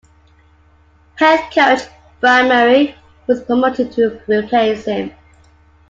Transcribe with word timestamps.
Head 1.17 1.51
coach 1.53 1.81
Bryan 2.21 2.47
Murray 2.47 2.95
was 3.27 3.43
promoted 3.43 3.91
to 3.91 4.19
replace 4.27 4.85
him. 4.85 5.11